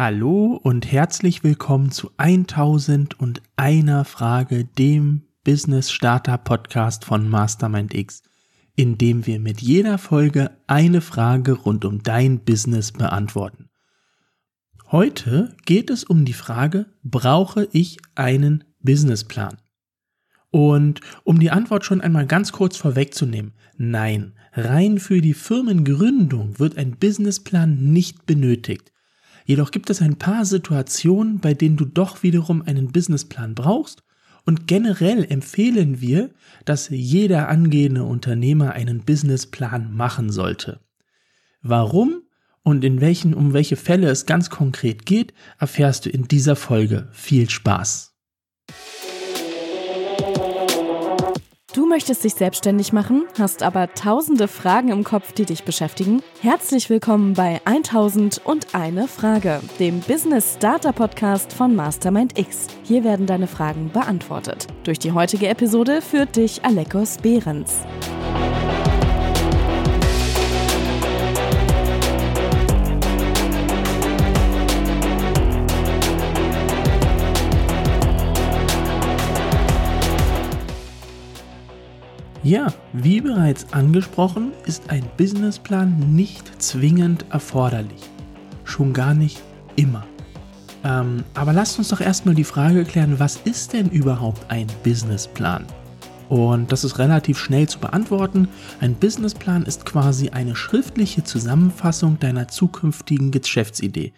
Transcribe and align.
Hallo 0.00 0.60
und 0.62 0.92
herzlich 0.92 1.42
willkommen 1.42 1.90
zu 1.90 2.12
1001 2.18 4.08
Frage, 4.08 4.64
dem 4.64 5.22
Business 5.42 5.90
Starter 5.90 6.38
Podcast 6.38 7.04
von 7.04 7.28
Mastermind 7.28 7.94
X, 7.94 8.22
in 8.76 8.96
dem 8.96 9.26
wir 9.26 9.40
mit 9.40 9.60
jeder 9.60 9.98
Folge 9.98 10.52
eine 10.68 11.00
Frage 11.00 11.50
rund 11.50 11.84
um 11.84 12.04
dein 12.04 12.44
Business 12.44 12.92
beantworten. 12.92 13.70
Heute 14.92 15.56
geht 15.66 15.90
es 15.90 16.04
um 16.04 16.24
die 16.24 16.32
Frage, 16.32 16.86
brauche 17.02 17.66
ich 17.72 17.98
einen 18.14 18.62
Businessplan? 18.78 19.56
Und 20.52 21.00
um 21.24 21.40
die 21.40 21.50
Antwort 21.50 21.84
schon 21.84 22.00
einmal 22.00 22.28
ganz 22.28 22.52
kurz 22.52 22.76
vorwegzunehmen, 22.76 23.52
nein, 23.76 24.34
rein 24.52 25.00
für 25.00 25.20
die 25.20 25.34
Firmengründung 25.34 26.60
wird 26.60 26.78
ein 26.78 26.98
Businessplan 26.98 27.92
nicht 27.92 28.26
benötigt. 28.26 28.92
Jedoch 29.48 29.70
gibt 29.70 29.88
es 29.88 30.02
ein 30.02 30.16
paar 30.16 30.44
Situationen, 30.44 31.38
bei 31.38 31.54
denen 31.54 31.78
du 31.78 31.86
doch 31.86 32.22
wiederum 32.22 32.60
einen 32.60 32.92
Businessplan 32.92 33.54
brauchst 33.54 34.02
und 34.44 34.66
generell 34.66 35.24
empfehlen 35.24 36.02
wir, 36.02 36.28
dass 36.66 36.90
jeder 36.90 37.48
angehende 37.48 38.04
Unternehmer 38.04 38.72
einen 38.72 39.00
Businessplan 39.06 39.94
machen 39.94 40.30
sollte. 40.30 40.80
Warum 41.62 42.24
und 42.62 42.84
in 42.84 43.00
welchen, 43.00 43.32
um 43.32 43.54
welche 43.54 43.76
Fälle 43.76 44.10
es 44.10 44.26
ganz 44.26 44.50
konkret 44.50 45.06
geht, 45.06 45.32
erfährst 45.58 46.04
du 46.04 46.10
in 46.10 46.28
dieser 46.28 46.54
Folge. 46.54 47.08
Viel 47.12 47.48
Spaß! 47.48 48.17
Du 51.74 51.84
möchtest 51.86 52.24
dich 52.24 52.32
selbstständig 52.32 52.94
machen, 52.94 53.26
hast 53.38 53.62
aber 53.62 53.92
tausende 53.92 54.48
Fragen 54.48 54.88
im 54.88 55.04
Kopf, 55.04 55.32
die 55.32 55.44
dich 55.44 55.64
beschäftigen? 55.64 56.22
Herzlich 56.40 56.88
willkommen 56.88 57.34
bei 57.34 57.60
1001 57.66 59.10
Frage, 59.10 59.60
dem 59.78 60.00
Business 60.00 60.54
Starter 60.56 60.94
Podcast 60.94 61.52
von 61.52 61.76
Mastermind 61.76 62.38
X. 62.38 62.68
Hier 62.84 63.04
werden 63.04 63.26
deine 63.26 63.46
Fragen 63.46 63.90
beantwortet. 63.92 64.66
Durch 64.84 64.98
die 64.98 65.12
heutige 65.12 65.48
Episode 65.48 66.00
führt 66.00 66.36
dich 66.36 66.64
Alekos 66.64 67.18
Behrens. 67.18 67.80
Ja, 82.48 82.72
wie 82.94 83.20
bereits 83.20 83.74
angesprochen, 83.74 84.52
ist 84.64 84.88
ein 84.88 85.04
Businessplan 85.18 86.14
nicht 86.14 86.62
zwingend 86.62 87.26
erforderlich. 87.28 88.00
Schon 88.64 88.94
gar 88.94 89.12
nicht 89.12 89.42
immer. 89.76 90.06
Ähm, 90.82 91.24
aber 91.34 91.52
lasst 91.52 91.76
uns 91.78 91.88
doch 91.88 92.00
erstmal 92.00 92.34
die 92.34 92.44
Frage 92.44 92.84
klären, 92.84 93.20
was 93.20 93.36
ist 93.44 93.74
denn 93.74 93.90
überhaupt 93.90 94.50
ein 94.50 94.66
Businessplan? 94.82 95.66
Und 96.30 96.72
das 96.72 96.84
ist 96.84 96.98
relativ 96.98 97.38
schnell 97.38 97.68
zu 97.68 97.80
beantworten. 97.80 98.48
Ein 98.80 98.94
Businessplan 98.94 99.64
ist 99.64 99.84
quasi 99.84 100.30
eine 100.30 100.56
schriftliche 100.56 101.24
Zusammenfassung 101.24 102.18
deiner 102.18 102.48
zukünftigen 102.48 103.30
Geschäftsidee. 103.30 104.14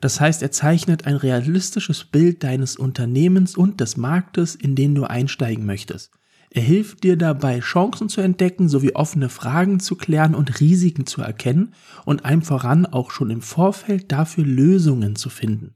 Das 0.00 0.20
heißt, 0.20 0.42
er 0.42 0.50
zeichnet 0.50 1.06
ein 1.06 1.14
realistisches 1.14 2.02
Bild 2.02 2.42
deines 2.42 2.74
Unternehmens 2.74 3.56
und 3.56 3.78
des 3.80 3.96
Marktes, 3.96 4.56
in 4.56 4.74
den 4.74 4.96
du 4.96 5.04
einsteigen 5.04 5.64
möchtest. 5.64 6.10
Er 6.54 6.60
hilft 6.60 7.02
dir 7.02 7.16
dabei, 7.16 7.60
Chancen 7.60 8.10
zu 8.10 8.20
entdecken 8.20 8.68
sowie 8.68 8.92
offene 8.94 9.30
Fragen 9.30 9.80
zu 9.80 9.96
klären 9.96 10.34
und 10.34 10.60
Risiken 10.60 11.06
zu 11.06 11.22
erkennen 11.22 11.72
und 12.04 12.26
einem 12.26 12.42
voran 12.42 12.84
auch 12.84 13.10
schon 13.10 13.30
im 13.30 13.40
Vorfeld 13.40 14.12
dafür 14.12 14.44
Lösungen 14.44 15.16
zu 15.16 15.30
finden. 15.30 15.72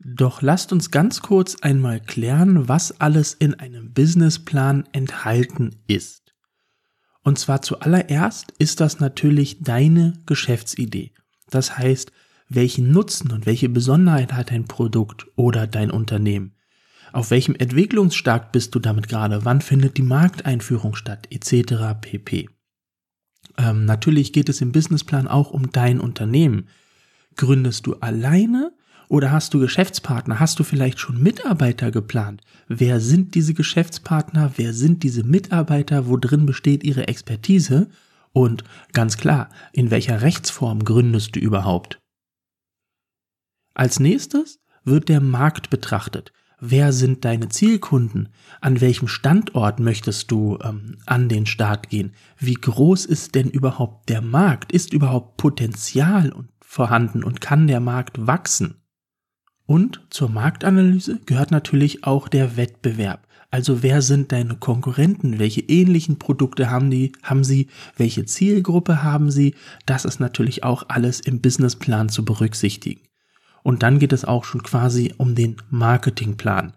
Doch 0.00 0.42
lasst 0.42 0.72
uns 0.72 0.90
ganz 0.90 1.22
kurz 1.22 1.54
einmal 1.62 2.00
klären, 2.00 2.68
was 2.68 3.00
alles 3.00 3.34
in 3.34 3.54
einem 3.54 3.92
Businessplan 3.92 4.88
enthalten 4.90 5.76
ist. 5.86 6.34
Und 7.22 7.38
zwar 7.38 7.62
zuallererst 7.62 8.52
ist 8.58 8.80
das 8.80 8.98
natürlich 8.98 9.62
deine 9.62 10.14
Geschäftsidee. 10.26 11.12
Das 11.50 11.78
heißt, 11.78 12.10
welchen 12.48 12.90
Nutzen 12.90 13.30
und 13.30 13.46
welche 13.46 13.68
Besonderheit 13.68 14.32
hat 14.32 14.50
dein 14.50 14.64
Produkt 14.64 15.28
oder 15.36 15.68
dein 15.68 15.92
Unternehmen? 15.92 16.55
Auf 17.12 17.30
welchem 17.30 17.54
Entwicklungsstart 17.54 18.52
bist 18.52 18.74
du 18.74 18.78
damit 18.78 19.08
gerade? 19.08 19.44
Wann 19.44 19.60
findet 19.60 19.96
die 19.96 20.02
Markteinführung 20.02 20.94
statt? 20.94 21.28
Etc. 21.30 21.74
pp. 22.00 22.48
Ähm, 23.58 23.84
natürlich 23.84 24.32
geht 24.32 24.48
es 24.48 24.60
im 24.60 24.72
Businessplan 24.72 25.28
auch 25.28 25.50
um 25.50 25.70
dein 25.70 26.00
Unternehmen. 26.00 26.68
Gründest 27.36 27.86
du 27.86 27.94
alleine 27.94 28.72
oder 29.08 29.30
hast 29.30 29.54
du 29.54 29.60
Geschäftspartner? 29.60 30.40
Hast 30.40 30.58
du 30.58 30.64
vielleicht 30.64 30.98
schon 30.98 31.22
Mitarbeiter 31.22 31.90
geplant? 31.90 32.42
Wer 32.68 33.00
sind 33.00 33.34
diese 33.34 33.54
Geschäftspartner? 33.54 34.52
Wer 34.56 34.72
sind 34.72 35.02
diese 35.02 35.22
Mitarbeiter? 35.22 36.08
Wo 36.08 36.16
drin 36.16 36.46
besteht 36.46 36.82
ihre 36.84 37.08
Expertise? 37.08 37.88
Und 38.32 38.64
ganz 38.92 39.16
klar, 39.16 39.48
in 39.72 39.90
welcher 39.90 40.20
Rechtsform 40.22 40.84
gründest 40.84 41.36
du 41.36 41.40
überhaupt? 41.40 41.98
Als 43.74 44.00
nächstes 44.00 44.58
wird 44.84 45.08
der 45.08 45.20
Markt 45.20 45.70
betrachtet. 45.70 46.32
Wer 46.58 46.94
sind 46.94 47.26
deine 47.26 47.50
Zielkunden? 47.50 48.30
An 48.62 48.80
welchem 48.80 49.08
Standort 49.08 49.78
möchtest 49.78 50.30
du 50.30 50.58
ähm, 50.64 50.96
an 51.04 51.28
den 51.28 51.44
Start 51.44 51.90
gehen? 51.90 52.14
Wie 52.38 52.54
groß 52.54 53.04
ist 53.04 53.34
denn 53.34 53.50
überhaupt 53.50 54.08
der 54.08 54.22
Markt? 54.22 54.72
Ist 54.72 54.94
überhaupt 54.94 55.36
Potenzial 55.36 56.32
vorhanden 56.62 57.22
und 57.22 57.42
kann 57.42 57.66
der 57.66 57.80
Markt 57.80 58.26
wachsen? 58.26 58.76
Und 59.66 60.06
zur 60.08 60.30
Marktanalyse 60.30 61.20
gehört 61.26 61.50
natürlich 61.50 62.04
auch 62.04 62.28
der 62.28 62.56
Wettbewerb. 62.56 63.26
Also 63.50 63.82
wer 63.82 64.00
sind 64.00 64.32
deine 64.32 64.56
Konkurrenten? 64.56 65.38
Welche 65.38 65.60
ähnlichen 65.60 66.18
Produkte 66.18 66.70
haben 66.70 66.90
die, 66.90 67.12
haben 67.22 67.44
sie? 67.44 67.68
Welche 67.96 68.24
Zielgruppe 68.24 69.02
haben 69.02 69.30
sie? 69.30 69.54
Das 69.84 70.04
ist 70.04 70.20
natürlich 70.20 70.64
auch 70.64 70.84
alles 70.88 71.20
im 71.20 71.40
Businessplan 71.40 72.08
zu 72.08 72.24
berücksichtigen. 72.24 73.05
Und 73.66 73.82
dann 73.82 73.98
geht 73.98 74.12
es 74.12 74.24
auch 74.24 74.44
schon 74.44 74.62
quasi 74.62 75.12
um 75.18 75.34
den 75.34 75.56
Marketingplan. 75.70 76.74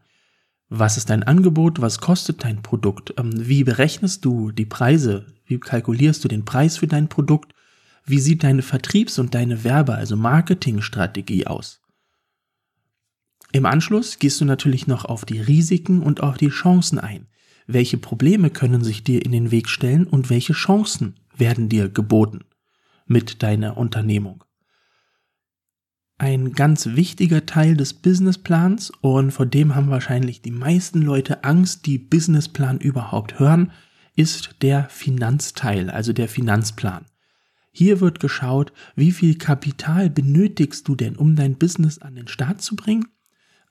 Was 0.70 0.98
ist 0.98 1.12
dein 1.12 1.22
Angebot? 1.22 1.82
Was 1.82 2.00
kostet 2.00 2.44
dein 2.44 2.64
Produkt? 2.64 3.14
Ähm, 3.16 3.30
wie 3.48 3.64
berechnest 3.64 4.26
du 4.26 4.50
die 4.50 4.66
Preise? 4.66 5.28
Wie 5.46 5.60
kalkulierst 5.60 6.24
du 6.24 6.28
den 6.28 6.46
Preis 6.46 6.78
für 6.78 6.88
dein 6.88 7.08
Produkt? 7.08 7.54
Wie 8.08 8.18
sieht 8.18 8.44
deine 8.44 8.64
Vertriebs- 8.64 9.20
und 9.20 9.36
deine 9.36 9.64
Werbe-, 9.64 9.94
also 9.94 10.16
Marketingstrategie 10.16 11.46
aus? 11.46 11.80
Im 13.52 13.68
Anschluss 13.68 14.18
gehst 14.18 14.42
du 14.42 14.46
natürlich 14.46 14.88
noch 14.88 15.06
auf 15.06 15.26
die 15.26 15.42
Risiken 15.42 16.02
und 16.02 16.24
auf 16.24 16.38
die 16.38 16.50
Chancen 16.50 16.98
ein. 16.98 17.28
Welche 17.68 18.00
Probleme 18.00 18.50
können 18.50 18.84
sich 18.84 19.04
dir 19.04 19.24
in 19.24 19.32
den 19.32 19.52
Weg 19.52 19.70
stellen 19.70 20.08
und 20.08 20.32
welche 20.32 20.54
Chancen 20.54 21.20
werden 21.38 21.70
dir 21.70 21.88
geboten 21.88 22.46
mit 23.06 23.44
deiner 23.44 23.78
Unternehmung? 23.78 24.44
Ein 26.20 26.52
ganz 26.52 26.86
wichtiger 26.86 27.46
Teil 27.46 27.76
des 27.76 27.94
Businessplans 27.94 28.92
und 29.02 29.32
vor 29.32 29.46
dem 29.46 29.74
haben 29.74 29.90
wahrscheinlich 29.90 30.42
die 30.42 30.52
meisten 30.52 31.02
Leute 31.02 31.44
Angst, 31.46 31.86
die 31.86 31.98
Businessplan 31.98 32.80
überhaupt 32.80 33.40
hören, 33.40 33.72
ist 34.16 34.56
der 34.62 34.90
Finanzteil, 34.90 35.90
also 35.90 36.12
der 36.12 36.28
Finanzplan. 36.28 37.06
Hier 37.72 38.02
wird 38.02 38.20
geschaut, 38.20 38.74
wie 38.96 39.14
viel 39.14 39.38
Kapital 39.38 40.10
benötigst 40.10 40.88
du 40.90 40.96
denn, 40.96 41.16
um 41.16 41.38
dein 41.38 41.58
Business 41.58 42.00
an 42.00 42.16
den 42.16 42.28
Start 42.28 42.62
zu 42.62 42.76
bringen? 42.76 43.08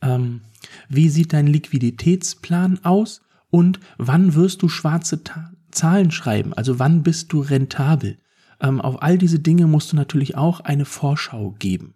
Ähm, 0.01 0.41
wie 0.89 1.11
sieht 1.11 1.35
dein 1.35 1.49
Liquiditätsplan 1.49 2.83
aus? 2.83 3.21
Und 3.51 3.79
wann 3.99 4.35
wirst 4.35 4.63
du 4.63 4.69
schwarze 4.69 5.23
Ta 5.23 5.53
Zahlen 5.71 6.11
schreiben? 6.11 6.55
Also 6.55 6.79
wann 6.79 7.03
bist 7.03 7.31
du 7.35 7.41
rentabel? 7.41 8.17
Ähm, 8.59 8.81
auf 8.81 9.03
all 9.03 9.19
diese 9.19 9.39
Dinge 9.39 9.67
musst 9.67 9.93
du 9.93 9.97
natürlich 9.97 10.35
auch 10.35 10.61
eine 10.61 10.87
Vorschau 10.87 11.55
geben. 11.59 11.95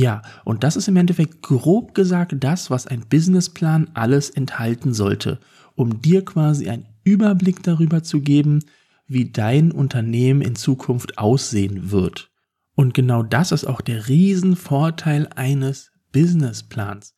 Ja, 0.00 0.22
und 0.46 0.64
das 0.64 0.76
ist 0.76 0.88
im 0.88 0.96
Endeffekt 0.96 1.42
grob 1.42 1.94
gesagt 1.94 2.34
das, 2.40 2.70
was 2.70 2.86
ein 2.86 3.04
Businessplan 3.10 3.90
alles 3.92 4.30
enthalten 4.30 4.94
sollte, 4.94 5.40
um 5.74 6.00
dir 6.00 6.24
quasi 6.24 6.70
einen 6.70 6.86
Überblick 7.04 7.62
darüber 7.62 8.02
zu 8.02 8.22
geben, 8.22 8.60
wie 9.06 9.30
dein 9.30 9.70
Unternehmen 9.70 10.40
in 10.40 10.56
Zukunft 10.56 11.18
aussehen 11.18 11.90
wird. 11.90 12.30
Und 12.74 12.94
genau 12.94 13.22
das 13.22 13.52
ist 13.52 13.66
auch 13.66 13.82
der 13.82 14.08
Riesenvorteil 14.08 15.28
eines 15.36 15.92
Businessplans. 16.12 17.14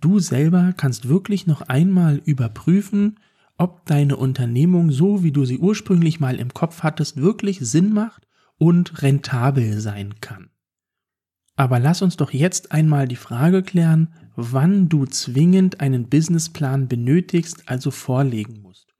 Du 0.00 0.18
selber 0.18 0.72
kannst 0.74 1.10
wirklich 1.10 1.46
noch 1.46 1.60
einmal 1.60 2.22
überprüfen, 2.24 3.20
ob 3.58 3.84
deine 3.84 4.16
Unternehmung 4.16 4.90
so, 4.90 5.22
wie 5.22 5.32
du 5.32 5.44
sie 5.44 5.58
ursprünglich 5.58 6.18
mal 6.18 6.36
im 6.36 6.54
Kopf 6.54 6.82
hattest, 6.82 7.18
wirklich 7.20 7.58
Sinn 7.60 7.92
macht 7.92 8.26
und 8.56 9.02
rentabel 9.02 9.80
sein 9.80 10.14
kann. 10.22 10.48
Aber 11.56 11.80
lass 11.80 12.02
uns 12.02 12.16
doch 12.16 12.32
jetzt 12.32 12.72
einmal 12.72 13.08
die 13.08 13.16
Frage 13.16 13.62
klären, 13.62 14.12
wann 14.36 14.88
du 14.88 15.06
zwingend 15.06 15.80
einen 15.80 16.08
Businessplan 16.08 16.86
benötigst, 16.86 17.64
also 17.66 17.90
vorlegen 17.90 18.60
musst. 18.60 18.94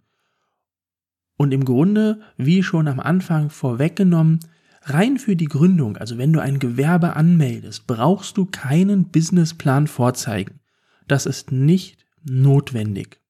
Und 1.37 1.53
im 1.53 1.67
Grunde, 1.67 2.20
wie 2.38 2.62
schon 2.62 2.88
am 2.88 2.99
Anfang 2.99 3.50
vorweggenommen, 3.50 4.41
Rein 4.88 5.19
für 5.19 5.35
die 5.35 5.47
Gründung, 5.47 5.97
also 5.97 6.17
wenn 6.17 6.32
du 6.32 6.41
ein 6.41 6.61
Gewerbe 6.61 7.17
anmeldest, 7.17 7.88
brauchst 7.88 8.37
du 8.37 8.47
keinen 8.47 9.09
Businessplan 9.09 9.88
vorzeigen. 9.88 10.61
Das 11.09 11.26
ist 11.26 11.50
nicht 11.50 12.06
notwendig. 12.23 13.20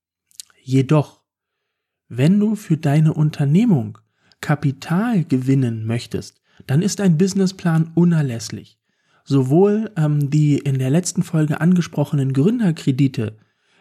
Jedoch, 0.63 1.23
wenn 2.09 2.39
du 2.39 2.57
für 2.57 2.77
deine 2.77 3.15
Unternehmung 3.15 3.97
Kapital 4.43 5.25
gewinnen 5.25 5.87
möchtest, 5.87 6.43
dann 6.67 6.83
ist 6.83 7.01
ein 7.01 7.17
Businessplan 7.17 7.91
unerlässlich. 7.95 8.79
Sowohl 9.29 9.91
ähm, 9.97 10.31
die 10.31 10.57
in 10.57 10.79
der 10.79 10.89
letzten 10.89 11.25
Folge 11.25 11.61
angesprochenen 11.61 12.33
Gründerkredite 12.33 13.37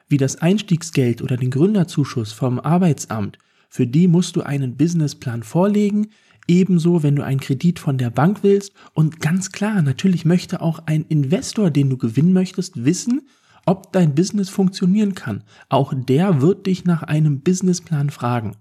wie 0.08 0.18
das 0.18 0.42
Einstiegsgeld 0.42 1.22
oder 1.22 1.38
den 1.38 1.52
Gründerzuschuss 1.52 2.32
vom 2.34 2.60
Arbeitsamt, 2.60 3.38
für 3.70 3.86
die 3.86 4.08
musst 4.08 4.36
du 4.36 4.42
einen 4.42 4.76
Businessplan 4.76 5.44
vorlegen, 5.44 6.08
ebenso 6.48 7.04
wenn 7.04 7.16
du 7.16 7.24
einen 7.24 7.40
Kredit 7.40 7.78
von 7.78 8.00
der 8.00 8.10
Bank 8.10 8.40
willst 8.42 8.74
und 8.96 9.20
ganz 9.20 9.52
klar, 9.52 9.84
natürlich 9.84 10.26
möchte 10.26 10.62
auch 10.62 10.80
ein 10.88 11.06
Investor, 11.10 11.70
den 11.70 11.92
du 11.92 11.98
gewinnen 11.98 12.34
möchtest, 12.34 12.84
wissen, 12.84 13.28
ob 13.68 13.94
dein 13.94 14.16
Business 14.16 14.50
funktionieren 14.50 15.14
kann. 15.14 15.44
Auch 15.70 15.94
der 15.96 16.42
wird 16.42 16.66
dich 16.66 16.86
nach 16.86 17.04
einem 17.04 17.42
Businessplan 17.42 18.10
fragen. 18.10 18.56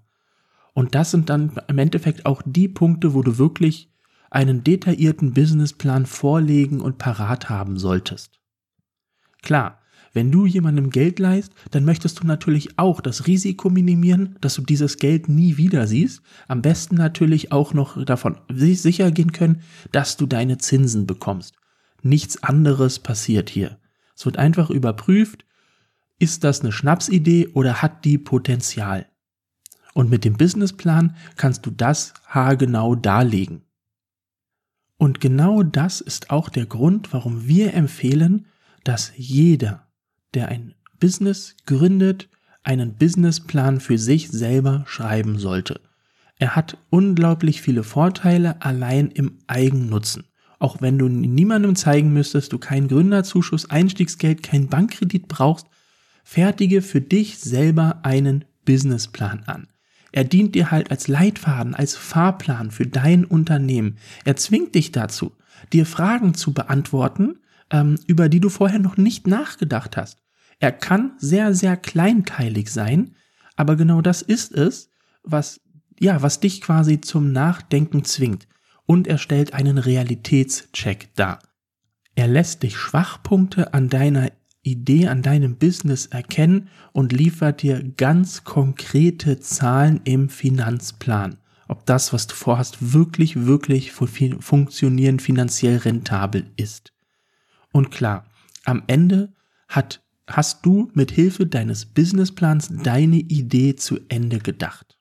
Und 0.73 0.93
das 0.93 1.09
sind 1.09 1.31
dann 1.31 1.53
im 1.67 1.79
Endeffekt 1.79 2.27
auch 2.27 2.43
die 2.45 2.67
Punkte, 2.67 3.15
wo 3.15 3.23
du 3.23 3.39
wirklich 3.39 3.89
einen 4.35 4.63
detaillierten 4.63 5.33
Businessplan 5.33 6.05
vorlegen 6.05 6.81
und 6.81 6.97
parat 6.97 7.49
haben 7.49 7.79
solltest. 7.79 8.39
Klar, 9.41 9.79
wenn 10.11 10.31
du 10.31 10.45
jemandem 10.45 10.89
Geld 10.89 11.19
leist, 11.19 11.53
dann 11.71 11.85
möchtest 11.85 12.21
du 12.21 12.27
natürlich 12.27 12.77
auch 12.77 12.99
das 13.01 13.27
Risiko 13.27 13.69
minimieren, 13.69 14.37
dass 14.41 14.55
du 14.55 14.61
dieses 14.61 14.97
Geld 14.97 15.29
nie 15.29 15.57
wieder 15.57 15.87
siehst. 15.87 16.21
Am 16.47 16.61
besten 16.61 16.95
natürlich 16.95 17.51
auch 17.51 17.73
noch 17.73 18.03
davon 18.03 18.37
sicher 18.49 19.11
gehen 19.11 19.31
können, 19.31 19.61
dass 19.91 20.17
du 20.17 20.25
deine 20.25 20.57
Zinsen 20.57 21.05
bekommst. 21.05 21.55
Nichts 22.01 22.43
anderes 22.43 22.99
passiert 22.99 23.49
hier. 23.49 23.77
Es 24.15 24.25
wird 24.25 24.37
einfach 24.37 24.69
überprüft, 24.69 25.45
ist 26.19 26.43
das 26.43 26.61
eine 26.61 26.71
Schnapsidee 26.71 27.49
oder 27.53 27.81
hat 27.81 28.05
die 28.05 28.17
Potenzial? 28.17 29.07
Und 29.93 30.09
mit 30.09 30.25
dem 30.25 30.37
Businessplan 30.37 31.15
kannst 31.35 31.65
du 31.65 31.71
das 31.71 32.13
haargenau 32.25 32.95
darlegen. 32.95 33.64
Und 34.97 35.19
genau 35.19 35.63
das 35.63 36.01
ist 36.01 36.29
auch 36.29 36.49
der 36.49 36.65
Grund, 36.65 37.11
warum 37.13 37.47
wir 37.47 37.73
empfehlen, 37.73 38.47
dass 38.83 39.11
jeder 39.15 39.87
der 40.33 40.49
ein 40.49 40.75
Business 40.99 41.55
gründet, 41.65 42.29
einen 42.63 42.95
Businessplan 42.95 43.79
für 43.79 43.97
sich 43.97 44.29
selber 44.29 44.83
schreiben 44.87 45.39
sollte. 45.39 45.81
Er 46.37 46.55
hat 46.55 46.77
unglaublich 46.89 47.61
viele 47.61 47.83
Vorteile 47.83 48.61
allein 48.61 49.09
im 49.09 49.39
Eigennutzen. 49.47 50.25
Auch 50.59 50.81
wenn 50.81 50.97
du 50.97 51.07
niemandem 51.07 51.75
zeigen 51.75 52.11
müsstest, 52.11 52.53
du 52.53 52.57
keinen 52.57 52.87
Gründerzuschuss, 52.87 53.69
Einstiegsgeld, 53.69 54.43
keinen 54.43 54.67
Bankkredit 54.67 55.27
brauchst, 55.27 55.67
fertige 56.23 56.81
für 56.81 57.01
dich 57.01 57.37
selber 57.39 57.99
einen 58.03 58.45
Businessplan 58.65 59.43
an. 59.45 59.67
Er 60.15 60.23
dient 60.23 60.55
dir 60.55 60.71
halt 60.71 60.91
als 60.91 61.09
Leitfaden, 61.09 61.75
als 61.75 61.97
Fahrplan 61.97 62.71
für 62.71 62.87
dein 62.87 63.25
Unternehmen. 63.25 63.97
Er 64.23 64.37
zwingt 64.37 64.73
dich 64.73 64.93
dazu, 64.93 65.33
dir 65.73 65.85
Fragen 65.85 66.33
zu 66.33 66.53
beantworten, 66.53 67.39
ähm, 67.69 67.99
über 68.07 68.29
die 68.29 68.39
du 68.39 68.47
vorher 68.47 68.79
noch 68.79 68.95
nicht 68.95 69.27
nachgedacht 69.27 69.97
hast. 69.97 70.19
Er 70.59 70.71
kann 70.71 71.15
sehr, 71.17 71.53
sehr 71.53 71.75
kleinteilig 71.75 72.71
sein, 72.71 73.13
aber 73.57 73.75
genau 73.75 74.01
das 74.01 74.21
ist 74.21 74.53
es, 74.53 74.89
was, 75.23 75.59
ja, 75.99 76.21
was 76.21 76.39
dich 76.39 76.61
quasi 76.61 77.01
zum 77.01 77.33
Nachdenken 77.33 78.05
zwingt. 78.05 78.47
Und 78.85 79.07
er 79.07 79.17
stellt 79.17 79.53
einen 79.53 79.77
Realitätscheck 79.77 81.13
dar. 81.15 81.39
Er 82.15 82.29
lässt 82.29 82.63
dich 82.63 82.77
Schwachpunkte 82.77 83.73
an 83.73 83.89
deiner 83.89 84.31
Idee, 84.65 85.07
an 85.07 85.21
deinem 85.21 85.55
Business 85.55 86.07
erkennen 86.07 86.69
und 86.91 87.13
liefert 87.13 87.61
dir 87.61 87.83
ganz 87.97 88.43
konkrete 88.43 89.39
Zahlen 89.39 90.01
im 90.03 90.29
Finanzplan. 90.29 91.37
Ob 91.67 91.85
das, 91.85 92.13
was 92.13 92.27
du 92.27 92.35
vorhast, 92.35 92.93
wirklich, 92.93 93.45
wirklich 93.45 93.91
funktionieren, 93.91 95.19
finanziell 95.19 95.77
rentabel 95.77 96.51
ist. 96.57 96.93
Und 97.71 97.91
klar, 97.91 98.25
am 98.65 98.83
Ende 98.87 99.33
hat 99.67 100.01
hast 100.27 100.65
du 100.65 100.89
mit 100.93 101.11
Hilfe 101.11 101.45
deines 101.45 101.85
Businessplans 101.85 102.69
deine 102.83 103.17
Idee 103.17 103.75
zu 103.75 103.99
Ende 104.09 104.39
gedacht. 104.39 104.97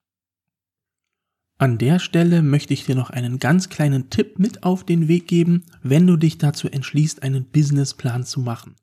An 1.57 1.79
der 1.79 1.99
Stelle 1.99 2.43
möchte 2.43 2.75
ich 2.75 2.85
dir 2.85 2.95
noch 2.95 3.11
einen 3.11 3.39
ganz 3.39 3.69
kleinen 3.69 4.11
Tipp 4.11 4.39
mit 4.39 4.65
auf 4.65 4.85
den 4.85 5.09
Weg 5.09 5.29
geben, 5.29 5.65
wenn 5.83 6.07
du 6.07 6.17
dich 6.17 6.37
dazu 6.37 6.69
entschließt, 6.69 7.23
einen 7.23 7.45
Businessplan 7.47 8.25
zu 8.25 8.41
machen. 8.41 8.75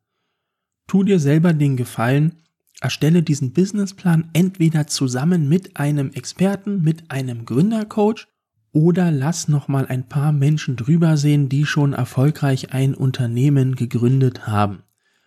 Tu 0.91 1.05
dir 1.05 1.21
selber 1.21 1.53
den 1.53 1.77
Gefallen, 1.77 2.33
erstelle 2.81 3.23
diesen 3.23 3.53
Businessplan 3.53 4.29
entweder 4.33 4.87
zusammen 4.87 5.47
mit 5.47 5.77
einem 5.77 6.11
Experten, 6.11 6.81
mit 6.81 7.09
einem 7.09 7.45
Gründercoach 7.45 8.27
oder 8.73 9.09
lass 9.09 9.47
noch 9.47 9.69
mal 9.69 9.85
ein 9.87 10.09
paar 10.09 10.33
Menschen 10.33 10.75
drüber 10.75 11.15
sehen, 11.15 11.47
die 11.47 11.65
schon 11.65 11.93
erfolgreich 11.93 12.73
ein 12.73 12.93
Unternehmen 12.93 13.77
gegründet 13.77 14.47
haben. 14.47 14.83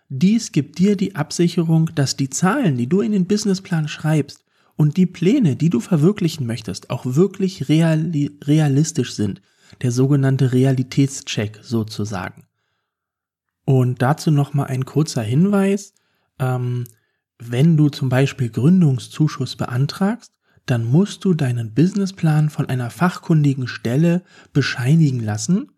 Dies 0.07 0.51
gibt 0.51 0.77
dir 0.77 0.95
die 0.95 1.15
Absicherung, 1.15 1.89
dass 1.95 2.15
die 2.15 2.29
Zahlen, 2.29 2.77
die 2.77 2.87
du 2.87 3.01
in 3.01 3.13
den 3.13 3.25
Businessplan 3.25 3.87
schreibst 3.87 4.45
und 4.75 4.97
die 4.97 5.07
Pläne, 5.07 5.55
die 5.55 5.71
du 5.71 5.79
verwirklichen 5.79 6.45
möchtest, 6.45 6.91
auch 6.91 7.07
wirklich 7.07 7.69
reali 7.69 8.37
realistisch 8.43 9.15
sind. 9.15 9.41
Der 9.81 9.91
sogenannte 9.91 10.53
Realitätscheck 10.53 11.57
sozusagen. 11.63 12.44
Und 13.65 14.01
dazu 14.01 14.31
nochmal 14.31 14.67
ein 14.67 14.85
kurzer 14.85 15.23
Hinweis. 15.23 15.93
Ähm, 16.39 16.85
wenn 17.37 17.75
du 17.75 17.89
zum 17.89 18.09
Beispiel 18.09 18.49
Gründungszuschuss 18.49 19.55
beantragst, 19.55 20.31
dann 20.65 20.85
musst 20.85 21.25
du 21.25 21.33
deinen 21.33 21.73
Businessplan 21.73 22.49
von 22.49 22.67
einer 22.69 22.89
fachkundigen 22.89 23.67
Stelle 23.67 24.23
bescheinigen 24.53 25.19
lassen 25.19 25.71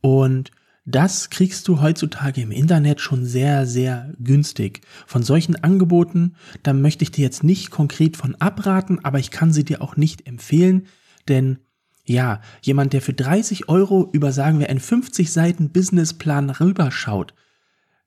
und 0.00 0.50
das 0.84 1.30
kriegst 1.30 1.68
du 1.68 1.80
heutzutage 1.80 2.40
im 2.40 2.50
Internet 2.50 3.00
schon 3.00 3.24
sehr, 3.24 3.66
sehr 3.66 4.12
günstig. 4.18 4.80
Von 5.06 5.22
solchen 5.22 5.54
Angeboten, 5.62 6.34
da 6.64 6.72
möchte 6.72 7.04
ich 7.04 7.12
dir 7.12 7.22
jetzt 7.22 7.44
nicht 7.44 7.70
konkret 7.70 8.16
von 8.16 8.34
abraten, 8.36 8.98
aber 9.04 9.20
ich 9.20 9.30
kann 9.30 9.52
sie 9.52 9.64
dir 9.64 9.80
auch 9.80 9.96
nicht 9.96 10.26
empfehlen, 10.26 10.86
denn 11.28 11.58
ja, 12.04 12.40
jemand, 12.62 12.92
der 12.92 13.02
für 13.02 13.12
30 13.12 13.68
Euro 13.68 14.08
über, 14.12 14.32
sagen 14.32 14.58
wir, 14.58 14.68
einen 14.68 14.80
50 14.80 15.30
Seiten 15.30 15.70
Businessplan 15.70 16.50
rüberschaut, 16.50 17.34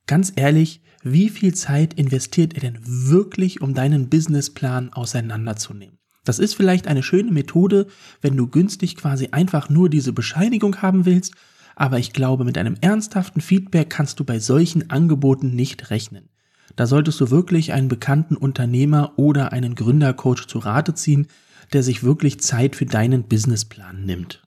ganz 0.06 0.34
ehrlich, 0.36 0.82
wie 1.04 1.30
viel 1.30 1.54
Zeit 1.54 1.94
investiert 1.94 2.56
er 2.56 2.62
denn 2.62 2.80
wirklich, 2.82 3.62
um 3.62 3.74
deinen 3.74 4.10
Businessplan 4.10 4.92
auseinanderzunehmen? 4.92 6.00
Das 6.24 6.40
ist 6.40 6.56
vielleicht 6.56 6.88
eine 6.88 7.04
schöne 7.04 7.32
Methode, 7.32 7.88
wenn 8.22 8.36
du 8.36 8.48
günstig 8.48 8.96
quasi 8.96 9.30
einfach 9.32 9.70
nur 9.70 9.90
diese 9.90 10.12
Bescheinigung 10.12 10.82
haben 10.82 11.06
willst, 11.06 11.36
aber 11.76 12.00
ich 12.00 12.14
glaube, 12.14 12.44
mit 12.44 12.58
einem 12.58 12.76
ernsthaften 12.82 13.42
Feedback 13.42 13.90
kannst 13.90 14.20
du 14.20 14.24
bei 14.24 14.40
solchen 14.40 14.90
Angeboten 14.90 15.52
nicht 15.52 15.92
rechnen. 15.92 16.30
Da 16.76 16.88
solltest 16.88 17.22
du 17.22 17.30
wirklich 17.30 17.74
einen 17.74 17.88
bekannten 17.88 18.36
Unternehmer 18.36 19.14
oder 19.18 19.54
einen 19.54 19.76
Gründercoach 19.76 20.48
zu 20.48 20.60
Rate 20.60 20.94
ziehen, 20.94 21.28
der 21.76 21.84
sich 21.84 22.04
wirklich 22.04 22.40
Zeit 22.40 22.78
für 22.78 22.86
deinen 22.86 23.24
Businessplan 23.24 24.06
nimmt. 24.06 24.42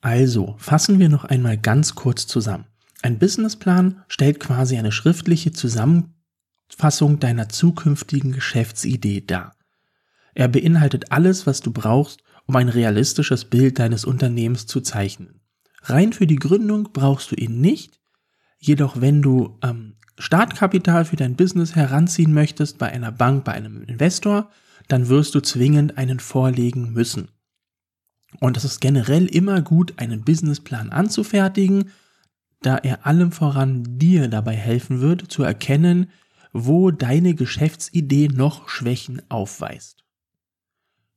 Also, 0.00 0.56
fassen 0.58 0.98
wir 0.98 1.08
noch 1.08 1.24
einmal 1.24 1.56
ganz 1.56 1.94
kurz 1.94 2.26
zusammen. 2.26 2.64
Ein 3.00 3.20
Businessplan 3.20 4.02
stellt 4.08 4.40
quasi 4.40 4.76
eine 4.76 4.90
schriftliche 4.90 5.52
Zusammenfassung 5.52 7.20
deiner 7.20 7.48
zukünftigen 7.48 8.32
Geschäftsidee 8.32 9.20
dar. 9.20 9.54
Er 10.34 10.48
beinhaltet 10.48 11.12
alles, 11.12 11.46
was 11.46 11.60
du 11.60 11.70
brauchst, 11.72 12.24
um 12.46 12.56
ein 12.56 12.68
realistisches 12.68 13.44
Bild 13.44 13.78
deines 13.78 14.04
Unternehmens 14.04 14.66
zu 14.66 14.80
zeichnen. 14.80 15.40
Rein 15.82 16.12
für 16.12 16.26
die 16.26 16.40
Gründung 16.40 16.88
brauchst 16.92 17.30
du 17.30 17.36
ihn 17.36 17.60
nicht. 17.60 18.00
Jedoch, 18.58 19.00
wenn 19.00 19.22
du 19.22 19.60
ähm, 19.62 19.94
Startkapital 20.18 21.04
für 21.04 21.14
dein 21.14 21.36
Business 21.36 21.76
heranziehen 21.76 22.34
möchtest 22.34 22.78
bei 22.78 22.90
einer 22.90 23.12
Bank, 23.12 23.44
bei 23.44 23.52
einem 23.52 23.84
Investor, 23.84 24.50
dann 24.92 25.08
wirst 25.08 25.34
du 25.34 25.40
zwingend 25.40 25.98
einen 25.98 26.20
vorlegen 26.20 26.92
müssen. 26.92 27.28
Und 28.38 28.56
es 28.56 28.64
ist 28.64 28.80
generell 28.80 29.26
immer 29.26 29.60
gut, 29.60 29.94
einen 29.96 30.22
Businessplan 30.22 30.90
anzufertigen, 30.90 31.90
da 32.62 32.76
er 32.76 33.06
allem 33.06 33.32
voran 33.32 33.84
dir 33.98 34.28
dabei 34.28 34.54
helfen 34.54 35.00
wird, 35.00 35.30
zu 35.30 35.42
erkennen, 35.42 36.10
wo 36.52 36.90
deine 36.90 37.34
Geschäftsidee 37.34 38.28
noch 38.28 38.68
Schwächen 38.68 39.22
aufweist. 39.28 40.04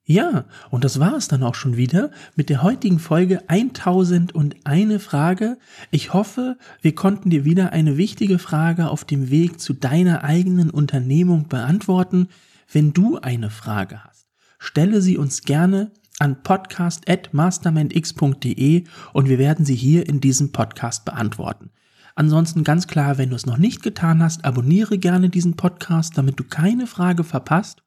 Ja, 0.06 0.46
und 0.70 0.84
das 0.84 1.00
war 1.00 1.16
es 1.16 1.30
dann 1.30 1.44
auch 1.44 1.56
schon 1.56 1.78
wieder 1.78 2.12
mit 2.36 2.50
der 2.50 2.62
heutigen 2.62 3.00
Folge 3.00 3.44
1001 3.48 5.02
Frage. 5.02 5.58
Ich 5.92 6.14
hoffe, 6.14 6.58
wir 6.82 6.94
konnten 6.94 7.30
dir 7.30 7.46
wieder 7.46 7.72
eine 7.72 7.98
wichtige 7.98 8.38
Frage 8.38 8.90
auf 8.90 9.06
dem 9.06 9.30
Weg 9.30 9.62
zu 9.62 9.74
deiner 9.74 10.24
eigenen 10.24 10.70
Unternehmung 10.70 11.48
beantworten. 11.48 12.28
Wenn 12.72 12.94
du 12.94 13.18
eine 13.20 13.50
Frage 13.50 14.04
hast, 14.04 14.28
stelle 14.60 15.02
sie 15.02 15.18
uns 15.18 15.42
gerne 15.42 15.92
an 16.20 16.44
podcast.mastermindx.de 16.44 18.84
und 19.14 19.30
wir 19.30 19.40
werden 19.40 19.66
sie 19.66 19.76
hier 19.76 20.08
in 20.08 20.22
diesem 20.22 20.52
Podcast 20.52 21.06
beantworten. 21.06 21.72
Ansonsten 22.16 22.64
ganz 22.64 22.88
klar, 22.88 23.18
wenn 23.18 23.32
du 23.32 23.36
es 23.36 23.46
noch 23.46 23.58
nicht 23.58 23.82
getan 23.82 24.22
hast, 24.22 24.46
abonniere 24.46 25.00
gerne 25.00 25.30
diesen 25.30 25.56
Podcast, 25.56 26.18
damit 26.18 26.40
du 26.40 26.44
keine 26.44 26.86
Frage 26.86 27.24
verpasst. 27.24 27.82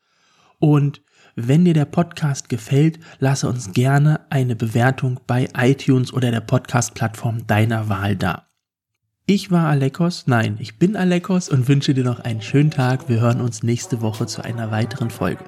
Und 0.59 1.02
wenn 1.37 1.64
dir 1.64 1.75
der 1.75 1.85
Podcast 1.85 2.49
gefällt, 2.49 2.99
lasse 3.18 3.49
uns 3.49 3.73
gerne 3.73 4.21
eine 4.30 4.56
Bewertung 4.56 5.21
bei 5.26 5.49
iTunes 5.56 6.12
oder 6.12 6.30
der 6.30 6.40
Podcast-Plattform 6.40 7.47
deiner 7.47 7.88
Wahl 7.88 8.16
da. 8.16 8.47
Ich 9.28 9.50
war 9.50 9.66
Alekos, 9.66 10.28
nein, 10.28 10.56
ich 10.61 10.76
bin 10.76 10.95
Alekos 10.95 11.49
und 11.49 11.66
wünsche 11.66 11.95
dir 11.95 12.04
noch 12.04 12.21
einen 12.21 12.40
schönen 12.40 12.71
Tag. 12.71 13.09
Wir 13.09 13.18
hören 13.18 13.40
uns 13.40 13.64
nächste 13.64 14.00
Woche 14.00 14.28
zu 14.28 14.45
einer 14.45 14.71
weiteren 14.71 15.11
Folge. 15.11 15.42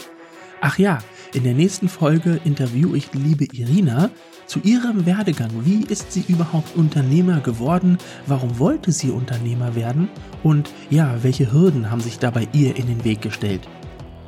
Ach 0.60 0.80
ja, 0.80 0.98
in 1.32 1.44
der 1.44 1.54
nächsten 1.54 1.88
Folge 1.88 2.40
interviewe 2.44 2.96
ich 2.96 3.10
die 3.10 3.18
liebe 3.18 3.44
Irina 3.44 4.10
zu 4.46 4.58
ihrem 4.64 5.06
Werdegang. 5.06 5.52
Wie 5.64 5.84
ist 5.84 6.10
sie 6.10 6.24
überhaupt 6.26 6.74
Unternehmer 6.74 7.38
geworden? 7.38 7.98
Warum 8.26 8.58
wollte 8.58 8.90
sie 8.90 9.12
Unternehmer 9.12 9.76
werden? 9.76 10.08
Und 10.42 10.72
ja, 10.90 11.14
welche 11.22 11.52
Hürden 11.52 11.88
haben 11.88 12.00
sich 12.00 12.18
dabei 12.18 12.48
ihr 12.52 12.74
in 12.74 12.88
den 12.88 13.04
Weg 13.04 13.22
gestellt? 13.22 13.60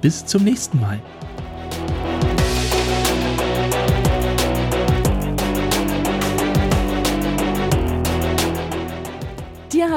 Bis 0.01 0.25
zum 0.25 0.45
nächsten 0.45 0.79
Mal. 0.79 1.03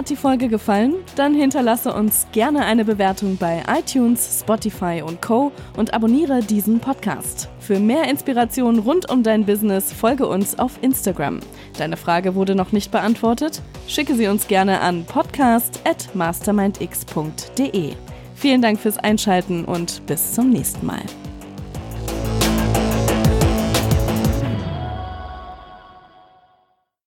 Hat 0.04 0.10
die 0.10 0.16
Folge 0.18 0.50
gefallen? 0.50 0.96
Dann 1.16 1.34
hinterlasse 1.34 1.94
uns 1.94 2.28
gerne 2.34 2.66
eine 2.66 2.84
Bewertung 2.84 3.38
bei 3.38 3.64
iTunes, 3.74 4.42
Spotify 4.42 5.02
und 5.02 5.22
Co. 5.22 5.54
und 5.78 5.94
abonniere 5.94 6.42
diesen 6.42 6.82
Podcast. 6.82 7.48
Für 7.60 7.80
mehr 7.80 8.10
Inspiration 8.10 8.80
rund 8.80 9.10
um 9.10 9.24
dein 9.24 9.46
Business 9.46 9.94
folge 9.94 10.28
uns 10.28 10.60
auf 10.60 10.74
Instagram. 10.82 11.40
Deine 11.78 11.96
Frage 11.96 12.36
wurde 12.36 12.54
noch 12.54 12.74
nicht 12.74 12.92
beantwortet? 12.92 13.62
Schicke 13.88 14.16
sie 14.16 14.28
uns 14.28 14.50
gerne 14.50 14.82
an 14.82 15.06
podcast@mastermindx.de. 15.06 17.94
Vielen 18.36 18.62
Dank 18.62 18.82
fürs 18.82 18.98
Einschalten 18.98 19.64
und 19.64 20.06
bis 20.06 20.34
zum 20.34 20.50
nächsten 20.50 20.86
Mal. 20.86 21.04